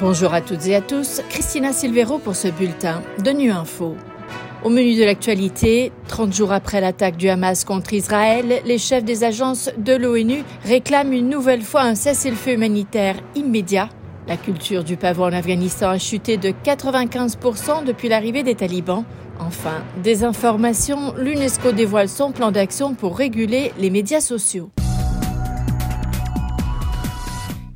Bonjour 0.00 0.32
à 0.32 0.40
toutes 0.40 0.66
et 0.68 0.74
à 0.74 0.80
tous, 0.80 1.20
Christina 1.28 1.72
Silvero 1.72 2.18
pour 2.18 2.34
ce 2.34 2.48
bulletin 2.48 3.02
de 3.22 3.30
Nu 3.30 3.50
Info. 3.50 3.94
Au 4.64 4.70
menu 4.70 4.96
de 4.96 5.04
l'actualité, 5.04 5.92
30 6.08 6.32
jours 6.32 6.52
après 6.52 6.80
l'attaque 6.80 7.18
du 7.18 7.28
Hamas 7.28 7.64
contre 7.64 7.92
Israël, 7.92 8.62
les 8.64 8.78
chefs 8.78 9.04
des 9.04 9.22
agences 9.22 9.68
de 9.76 9.94
l'ONU 9.94 10.44
réclament 10.64 11.12
une 11.12 11.28
nouvelle 11.28 11.60
fois 11.60 11.82
un 11.82 11.94
cessez-le-feu 11.94 12.52
humanitaire 12.52 13.16
immédiat. 13.34 13.90
La 14.26 14.38
culture 14.38 14.82
du 14.82 14.96
pavot 14.96 15.24
en 15.24 15.32
Afghanistan 15.32 15.90
a 15.90 15.98
chuté 15.98 16.38
de 16.38 16.54
95% 16.64 17.84
depuis 17.84 18.08
l'arrivée 18.08 18.42
des 18.42 18.54
talibans. 18.54 19.04
Enfin, 19.40 19.82
des 20.02 20.24
informations, 20.24 21.12
l'UNESCO 21.18 21.72
dévoile 21.72 22.08
son 22.08 22.32
plan 22.32 22.50
d'action 22.50 22.94
pour 22.94 23.18
réguler 23.18 23.72
les 23.78 23.90
médias 23.90 24.20
sociaux. 24.20 24.70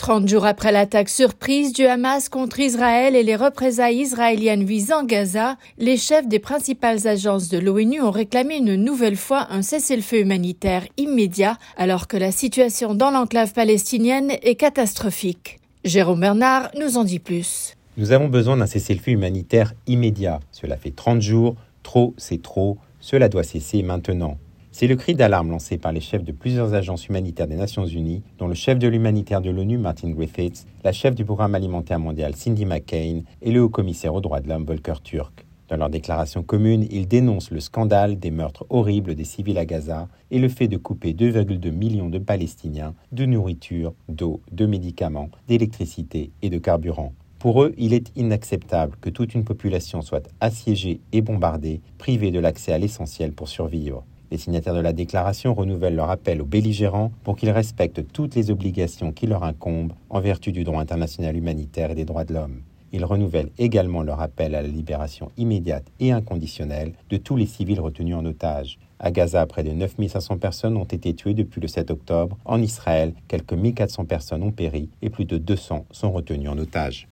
30 0.00 0.26
jours 0.26 0.46
après 0.46 0.72
l'attaque 0.72 1.10
surprise 1.10 1.74
du 1.74 1.84
Hamas 1.84 2.30
contre 2.30 2.58
Israël 2.58 3.14
et 3.14 3.22
les 3.22 3.36
représailles 3.36 3.98
israéliennes 3.98 4.64
visant 4.64 5.04
Gaza, 5.04 5.58
les 5.76 5.98
chefs 5.98 6.26
des 6.26 6.38
principales 6.38 7.06
agences 7.06 7.50
de 7.50 7.58
l'ONU 7.58 8.00
ont 8.00 8.10
réclamé 8.10 8.56
une 8.56 8.76
nouvelle 8.76 9.16
fois 9.16 9.48
un 9.50 9.60
cessez-le-feu 9.60 10.20
humanitaire 10.20 10.86
immédiat 10.96 11.58
alors 11.76 12.08
que 12.08 12.16
la 12.16 12.32
situation 12.32 12.94
dans 12.94 13.10
l'enclave 13.10 13.52
palestinienne 13.52 14.30
est 14.40 14.54
catastrophique. 14.54 15.60
Jérôme 15.84 16.20
Bernard 16.20 16.70
nous 16.80 16.96
en 16.96 17.04
dit 17.04 17.18
plus. 17.18 17.74
Nous 17.98 18.12
avons 18.12 18.28
besoin 18.28 18.56
d'un 18.56 18.66
cessez-le-feu 18.66 19.10
humanitaire 19.10 19.74
immédiat. 19.86 20.40
Cela 20.50 20.78
fait 20.78 20.96
30 20.96 21.20
jours, 21.20 21.56
trop 21.82 22.14
c'est 22.16 22.40
trop, 22.40 22.78
cela 23.00 23.28
doit 23.28 23.44
cesser 23.44 23.82
maintenant. 23.82 24.38
C'est 24.72 24.86
le 24.86 24.94
cri 24.94 25.14
d'alarme 25.14 25.50
lancé 25.50 25.78
par 25.78 25.92
les 25.92 26.00
chefs 26.00 26.22
de 26.22 26.30
plusieurs 26.30 26.74
agences 26.74 27.08
humanitaires 27.08 27.48
des 27.48 27.56
Nations 27.56 27.86
Unies, 27.86 28.22
dont 28.38 28.46
le 28.46 28.54
chef 28.54 28.78
de 28.78 28.86
l'humanitaire 28.86 29.40
de 29.40 29.50
l'ONU, 29.50 29.78
Martin 29.78 30.10
Griffiths, 30.10 30.64
la 30.84 30.92
chef 30.92 31.16
du 31.16 31.24
programme 31.24 31.56
alimentaire 31.56 31.98
mondial, 31.98 32.36
Cindy 32.36 32.64
McCain, 32.64 33.22
et 33.42 33.50
le 33.50 33.62
haut-commissaire 33.62 34.14
aux 34.14 34.20
droits 34.20 34.40
de 34.40 34.48
l'homme, 34.48 34.64
Volker 34.64 35.02
Turk. 35.02 35.44
Dans 35.68 35.76
leur 35.76 35.90
déclaration 35.90 36.44
commune, 36.44 36.86
ils 36.90 37.08
dénoncent 37.08 37.50
le 37.50 37.60
scandale 37.60 38.18
des 38.18 38.30
meurtres 38.30 38.64
horribles 38.70 39.16
des 39.16 39.24
civils 39.24 39.58
à 39.58 39.64
Gaza 39.64 40.08
et 40.30 40.38
le 40.38 40.48
fait 40.48 40.68
de 40.68 40.76
couper 40.76 41.14
2,2 41.14 41.70
millions 41.72 42.08
de 42.08 42.18
Palestiniens 42.18 42.94
de 43.10 43.24
nourriture, 43.24 43.92
d'eau, 44.08 44.40
de 44.52 44.66
médicaments, 44.66 45.30
d'électricité 45.48 46.30
et 46.42 46.50
de 46.50 46.58
carburant. 46.58 47.12
Pour 47.40 47.62
eux, 47.62 47.72
il 47.78 47.92
est 47.92 48.12
inacceptable 48.16 48.96
que 49.00 49.10
toute 49.10 49.34
une 49.34 49.44
population 49.44 50.02
soit 50.02 50.28
assiégée 50.40 51.00
et 51.12 51.22
bombardée, 51.22 51.80
privée 51.98 52.30
de 52.30 52.38
l'accès 52.38 52.72
à 52.72 52.78
l'essentiel 52.78 53.32
pour 53.32 53.48
survivre. 53.48 54.04
Les 54.30 54.38
signataires 54.38 54.74
de 54.74 54.80
la 54.80 54.92
déclaration 54.92 55.54
renouvellent 55.54 55.96
leur 55.96 56.10
appel 56.10 56.40
aux 56.40 56.46
belligérants 56.46 57.10
pour 57.24 57.36
qu'ils 57.36 57.50
respectent 57.50 58.12
toutes 58.12 58.36
les 58.36 58.50
obligations 58.50 59.10
qui 59.10 59.26
leur 59.26 59.42
incombent 59.42 59.92
en 60.08 60.20
vertu 60.20 60.52
du 60.52 60.62
droit 60.62 60.80
international 60.80 61.36
humanitaire 61.36 61.90
et 61.90 61.96
des 61.96 62.04
droits 62.04 62.24
de 62.24 62.34
l'homme. 62.34 62.62
Ils 62.92 63.04
renouvellent 63.04 63.50
également 63.58 64.02
leur 64.02 64.20
appel 64.20 64.54
à 64.54 64.62
la 64.62 64.68
libération 64.68 65.30
immédiate 65.36 65.84
et 66.00 66.12
inconditionnelle 66.12 66.92
de 67.08 67.16
tous 67.16 67.36
les 67.36 67.46
civils 67.46 67.80
retenus 67.80 68.16
en 68.16 68.24
otage. 68.24 68.78
À 68.98 69.10
Gaza, 69.10 69.46
près 69.46 69.64
de 69.64 69.70
9500 69.70 70.38
personnes 70.38 70.76
ont 70.76 70.84
été 70.84 71.14
tuées 71.14 71.34
depuis 71.34 71.60
le 71.60 71.68
7 71.68 71.90
octobre. 71.90 72.36
En 72.44 72.60
Israël, 72.60 73.14
quelques 73.28 73.54
1400 73.54 74.04
personnes 74.04 74.42
ont 74.42 74.52
péri 74.52 74.90
et 75.02 75.10
plus 75.10 75.24
de 75.24 75.38
200 75.38 75.86
sont 75.90 76.12
retenues 76.12 76.48
en 76.48 76.58
otage. 76.58 77.08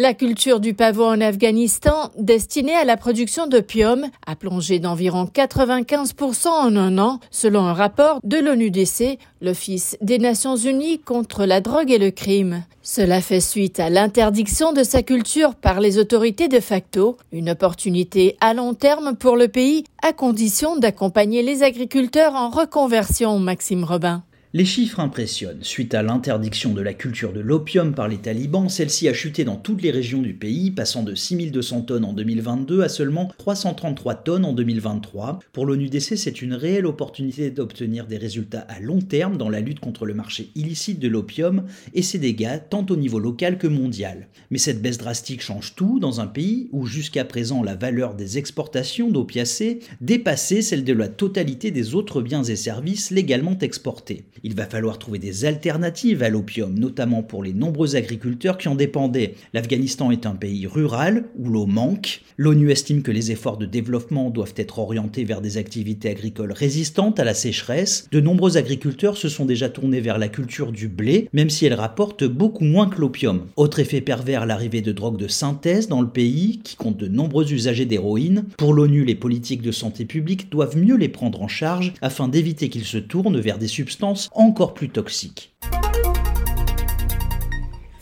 La 0.00 0.14
culture 0.14 0.60
du 0.60 0.72
pavot 0.72 1.04
en 1.04 1.20
Afghanistan, 1.20 2.10
destinée 2.16 2.74
à 2.74 2.86
la 2.86 2.96
production 2.96 3.46
d'opium, 3.46 4.06
a 4.26 4.34
plongé 4.34 4.78
d'environ 4.78 5.26
95% 5.26 6.48
en 6.48 6.74
un 6.74 6.96
an, 6.96 7.20
selon 7.30 7.66
un 7.66 7.74
rapport 7.74 8.18
de 8.24 8.38
l'ONUDC, 8.38 9.18
l'Office 9.42 9.98
des 10.00 10.18
Nations 10.18 10.56
Unies 10.56 11.00
contre 11.00 11.44
la 11.44 11.60
drogue 11.60 11.90
et 11.90 11.98
le 11.98 12.10
crime. 12.10 12.64
Cela 12.82 13.20
fait 13.20 13.40
suite 13.40 13.78
à 13.78 13.90
l'interdiction 13.90 14.72
de 14.72 14.84
sa 14.84 15.02
culture 15.02 15.54
par 15.54 15.80
les 15.80 15.98
autorités 15.98 16.48
de 16.48 16.60
facto, 16.60 17.18
une 17.30 17.50
opportunité 17.50 18.38
à 18.40 18.54
long 18.54 18.72
terme 18.72 19.16
pour 19.16 19.36
le 19.36 19.48
pays, 19.48 19.84
à 20.02 20.14
condition 20.14 20.78
d'accompagner 20.78 21.42
les 21.42 21.62
agriculteurs 21.62 22.36
en 22.36 22.48
reconversion, 22.48 23.38
Maxime 23.38 23.84
Robin. 23.84 24.22
Les 24.52 24.64
chiffres 24.64 24.98
impressionnent. 24.98 25.62
Suite 25.62 25.94
à 25.94 26.02
l'interdiction 26.02 26.72
de 26.72 26.80
la 26.80 26.92
culture 26.92 27.32
de 27.32 27.38
l'opium 27.38 27.94
par 27.94 28.08
les 28.08 28.16
talibans, 28.16 28.68
celle-ci 28.68 29.06
a 29.06 29.12
chuté 29.12 29.44
dans 29.44 29.54
toutes 29.54 29.80
les 29.80 29.92
régions 29.92 30.22
du 30.22 30.34
pays, 30.34 30.72
passant 30.72 31.04
de 31.04 31.14
6200 31.14 31.82
tonnes 31.82 32.04
en 32.04 32.12
2022 32.12 32.82
à 32.82 32.88
seulement 32.88 33.30
333 33.38 34.16
tonnes 34.16 34.44
en 34.44 34.52
2023. 34.52 35.38
Pour 35.52 35.66
l'ONUDC, 35.66 36.16
c'est 36.16 36.42
une 36.42 36.54
réelle 36.54 36.86
opportunité 36.86 37.52
d'obtenir 37.52 38.08
des 38.08 38.16
résultats 38.16 38.66
à 38.68 38.80
long 38.80 38.98
terme 39.00 39.36
dans 39.36 39.50
la 39.50 39.60
lutte 39.60 39.78
contre 39.78 40.04
le 40.04 40.14
marché 40.14 40.50
illicite 40.56 40.98
de 40.98 41.06
l'opium 41.06 41.62
et 41.94 42.02
ses 42.02 42.18
dégâts 42.18 42.58
tant 42.68 42.84
au 42.90 42.96
niveau 42.96 43.20
local 43.20 43.56
que 43.56 43.68
mondial. 43.68 44.26
Mais 44.50 44.58
cette 44.58 44.82
baisse 44.82 44.98
drastique 44.98 45.42
change 45.42 45.76
tout 45.76 46.00
dans 46.00 46.20
un 46.20 46.26
pays 46.26 46.68
où 46.72 46.86
jusqu'à 46.86 47.24
présent 47.24 47.62
la 47.62 47.76
valeur 47.76 48.14
des 48.14 48.36
exportations 48.36 49.12
d'opiacés 49.12 49.78
dépassait 50.00 50.62
celle 50.62 50.82
de 50.82 50.92
la 50.92 51.06
totalité 51.06 51.70
des 51.70 51.94
autres 51.94 52.20
biens 52.20 52.42
et 52.42 52.56
services 52.56 53.12
légalement 53.12 53.56
exportés. 53.60 54.24
Il 54.42 54.54
va 54.54 54.64
falloir 54.64 54.98
trouver 54.98 55.18
des 55.18 55.44
alternatives 55.44 56.22
à 56.22 56.30
l'opium, 56.30 56.78
notamment 56.78 57.22
pour 57.22 57.42
les 57.42 57.52
nombreux 57.52 57.96
agriculteurs 57.96 58.56
qui 58.56 58.68
en 58.68 58.74
dépendaient. 58.74 59.34
L'Afghanistan 59.52 60.10
est 60.10 60.24
un 60.24 60.34
pays 60.34 60.66
rural 60.66 61.24
où 61.38 61.50
l'eau 61.50 61.66
manque. 61.66 62.22
L'ONU 62.38 62.70
estime 62.70 63.02
que 63.02 63.10
les 63.10 63.32
efforts 63.32 63.58
de 63.58 63.66
développement 63.66 64.30
doivent 64.30 64.54
être 64.56 64.78
orientés 64.78 65.24
vers 65.24 65.42
des 65.42 65.58
activités 65.58 66.08
agricoles 66.08 66.52
résistantes 66.52 67.20
à 67.20 67.24
la 67.24 67.34
sécheresse. 67.34 68.08
De 68.10 68.20
nombreux 68.20 68.56
agriculteurs 68.56 69.18
se 69.18 69.28
sont 69.28 69.44
déjà 69.44 69.68
tournés 69.68 70.00
vers 70.00 70.16
la 70.16 70.28
culture 70.28 70.72
du 70.72 70.88
blé, 70.88 71.28
même 71.34 71.50
si 71.50 71.66
elle 71.66 71.74
rapporte 71.74 72.24
beaucoup 72.24 72.64
moins 72.64 72.88
que 72.88 73.00
l'opium. 73.00 73.46
Autre 73.56 73.80
effet 73.80 74.00
pervers, 74.00 74.46
l'arrivée 74.46 74.80
de 74.80 74.92
drogues 74.92 75.18
de 75.18 75.28
synthèse 75.28 75.88
dans 75.88 76.00
le 76.00 76.08
pays, 76.08 76.60
qui 76.64 76.76
compte 76.76 76.96
de 76.96 77.08
nombreux 77.08 77.52
usagers 77.52 77.84
d'héroïne. 77.84 78.44
Pour 78.56 78.72
l'ONU, 78.72 79.04
les 79.04 79.14
politiques 79.14 79.62
de 79.62 79.72
santé 79.72 80.06
publique 80.06 80.50
doivent 80.50 80.78
mieux 80.78 80.96
les 80.96 81.08
prendre 81.10 81.42
en 81.42 81.48
charge 81.48 81.92
afin 82.00 82.28
d'éviter 82.28 82.70
qu'ils 82.70 82.84
se 82.84 82.98
tournent 82.98 83.40
vers 83.40 83.58
des 83.58 83.68
substances 83.68 84.29
encore 84.32 84.74
plus 84.74 84.90
toxiques. 84.90 85.54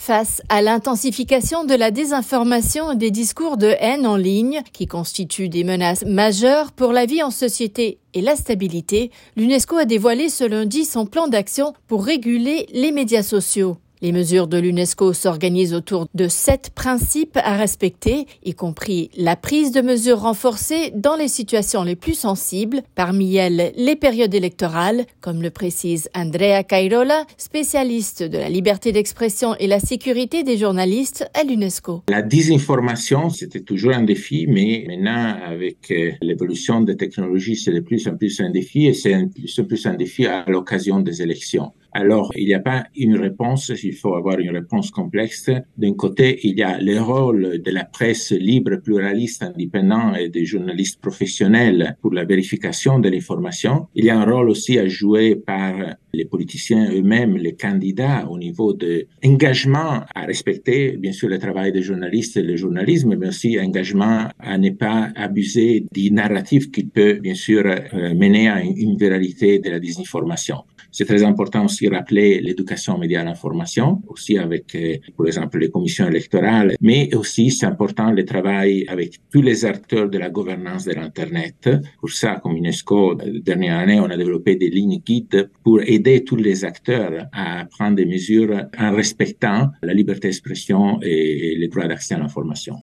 Face 0.08 0.40
à 0.48 0.62
l'intensification 0.62 1.64
de 1.64 1.74
la 1.74 1.90
désinformation 1.90 2.92
et 2.92 2.96
des 2.96 3.10
discours 3.10 3.58
de 3.58 3.74
haine 3.78 4.06
en 4.06 4.16
ligne, 4.16 4.62
qui 4.72 4.86
constituent 4.86 5.50
des 5.50 5.64
menaces 5.64 6.02
majeures 6.06 6.72
pour 6.72 6.92
la 6.92 7.04
vie 7.04 7.22
en 7.22 7.30
société 7.30 7.98
et 8.14 8.22
la 8.22 8.34
stabilité, 8.34 9.10
l'UNESCO 9.36 9.76
a 9.76 9.84
dévoilé 9.84 10.30
ce 10.30 10.44
lundi 10.44 10.86
son 10.86 11.04
plan 11.04 11.28
d'action 11.28 11.74
pour 11.88 12.06
réguler 12.06 12.66
les 12.72 12.90
médias 12.90 13.22
sociaux. 13.22 13.76
Les 14.00 14.12
mesures 14.12 14.46
de 14.46 14.58
l'UNESCO 14.58 15.12
s'organisent 15.12 15.74
autour 15.74 16.06
de 16.14 16.28
sept 16.28 16.70
principes 16.70 17.36
à 17.36 17.56
respecter, 17.56 18.26
y 18.44 18.54
compris 18.54 19.10
la 19.16 19.34
prise 19.34 19.72
de 19.72 19.80
mesures 19.80 20.20
renforcées 20.20 20.92
dans 20.94 21.16
les 21.16 21.26
situations 21.26 21.82
les 21.82 21.96
plus 21.96 22.14
sensibles, 22.14 22.82
parmi 22.94 23.34
elles 23.34 23.72
les 23.76 23.96
périodes 23.96 24.34
électorales, 24.34 25.04
comme 25.20 25.42
le 25.42 25.50
précise 25.50 26.08
Andrea 26.14 26.62
Cairola, 26.62 27.24
spécialiste 27.38 28.22
de 28.22 28.38
la 28.38 28.48
liberté 28.48 28.92
d'expression 28.92 29.56
et 29.58 29.66
la 29.66 29.80
sécurité 29.80 30.44
des 30.44 30.56
journalistes 30.56 31.28
à 31.34 31.42
l'UNESCO. 31.42 32.04
La 32.08 32.22
désinformation, 32.22 33.30
c'était 33.30 33.62
toujours 33.62 33.94
un 33.94 34.04
défi, 34.04 34.46
mais 34.46 34.84
maintenant, 34.86 35.36
avec 35.44 35.90
euh, 35.90 36.12
l'évolution 36.22 36.82
des 36.82 36.96
technologies, 36.96 37.56
c'est 37.56 37.72
de 37.72 37.80
plus 37.80 38.06
en 38.06 38.16
plus 38.16 38.40
un 38.40 38.50
défi 38.50 38.86
et 38.86 38.94
c'est 38.94 39.14
de 39.14 39.28
plus 39.28 39.58
en 39.58 39.64
plus 39.64 39.86
un 39.86 39.94
défi 39.94 40.26
à 40.26 40.44
l'occasion 40.46 41.00
des 41.00 41.20
élections. 41.20 41.72
Alors, 41.92 42.32
il 42.36 42.46
n'y 42.46 42.54
a 42.54 42.60
pas 42.60 42.86
une 42.96 43.16
réponse, 43.16 43.72
il 43.82 43.94
faut 43.94 44.14
avoir 44.14 44.38
une 44.38 44.50
réponse 44.50 44.90
complexe. 44.90 45.50
D'un 45.76 45.94
côté, 45.94 46.38
il 46.42 46.58
y 46.58 46.62
a 46.62 46.78
le 46.80 47.00
rôle 47.00 47.62
de 47.62 47.70
la 47.70 47.84
presse 47.84 48.32
libre, 48.32 48.76
pluraliste, 48.76 49.42
indépendante 49.42 50.16
et 50.18 50.28
des 50.28 50.44
journalistes 50.44 51.00
professionnels 51.00 51.96
pour 52.02 52.12
la 52.12 52.24
vérification 52.24 52.98
de 52.98 53.08
l'information. 53.08 53.88
Il 53.94 54.04
y 54.04 54.10
a 54.10 54.18
un 54.18 54.24
rôle 54.24 54.50
aussi 54.50 54.78
à 54.78 54.86
jouer 54.86 55.34
par 55.34 55.74
les 56.18 56.24
politiciens 56.34 56.84
eux-mêmes, 56.98 57.36
les 57.36 57.54
candidats 57.54 58.20
au 58.28 58.36
niveau 58.46 58.72
de 58.72 59.06
engagement 59.24 59.94
à 60.14 60.22
respecter, 60.32 60.96
bien 61.04 61.12
sûr, 61.12 61.28
le 61.28 61.38
travail 61.38 61.70
des 61.72 61.84
journalistes 61.90 62.36
et 62.36 62.42
le 62.42 62.56
journalisme, 62.56 63.14
mais 63.18 63.28
aussi 63.28 63.50
engagement 63.58 64.18
à 64.38 64.58
ne 64.58 64.70
pas 64.70 65.00
abuser 65.26 65.86
du 65.92 66.10
narratif 66.10 66.70
qui 66.74 66.84
peut, 66.84 67.14
bien 67.28 67.38
sûr, 67.46 67.62
euh, 67.66 68.14
mener 68.22 68.48
à 68.48 68.58
une 68.62 68.96
viralité 68.96 69.58
de 69.64 69.70
la 69.70 69.78
désinformation. 69.78 70.58
C'est 70.90 71.04
très 71.04 71.22
important 71.22 71.64
aussi 71.66 71.86
rappeler 71.88 72.40
l'éducation 72.40 72.94
aux 72.94 72.98
médias 72.98 73.20
à 73.20 73.24
l'information, 73.24 74.02
aussi 74.08 74.38
avec, 74.38 74.74
euh, 74.74 74.96
par 75.16 75.26
exemple, 75.26 75.58
les 75.58 75.70
commissions 75.70 76.06
électorales, 76.08 76.74
mais 76.80 77.14
aussi 77.14 77.50
c'est 77.50 77.66
important 77.66 78.10
le 78.10 78.24
travail 78.24 78.84
avec 78.88 79.10
tous 79.32 79.42
les 79.42 79.64
acteurs 79.64 80.08
de 80.08 80.18
la 80.18 80.30
gouvernance 80.30 80.84
de 80.86 80.94
l'Internet. 80.98 81.60
Pour 82.00 82.10
ça, 82.10 82.40
comme 82.42 82.56
UNESCO, 82.56 83.14
dernière 83.50 83.78
année, 83.78 84.00
on 84.00 84.10
a 84.14 84.16
développé 84.16 84.56
des 84.56 84.70
lignes 84.70 85.00
guides 85.08 85.50
pour 85.62 85.80
tous 86.24 86.36
les 86.36 86.64
acteurs 86.64 87.26
à 87.32 87.64
prendre 87.66 87.96
des 87.96 88.06
mesures 88.06 88.66
en 88.78 88.92
respectant 88.92 89.70
la 89.82 89.94
liberté 89.94 90.28
d'expression 90.28 90.98
et 91.02 91.56
les 91.58 91.68
droits 91.68 91.88
d'accès 91.88 92.14
à 92.14 92.18
l'information. 92.18 92.76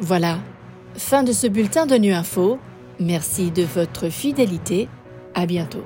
Voilà, 0.00 0.38
fin 0.94 1.22
de 1.22 1.32
ce 1.32 1.46
bulletin 1.46 1.86
de 1.86 1.96
Nu 1.96 2.12
Info. 2.12 2.58
Merci 3.00 3.50
de 3.50 3.62
votre 3.62 4.08
fidélité. 4.10 4.88
À 5.34 5.46
bientôt. 5.46 5.84